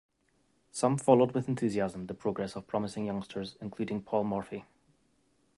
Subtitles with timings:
[0.71, 4.65] Some followed with enthusiasm the progress of promising youngsters, including Paul Morphy.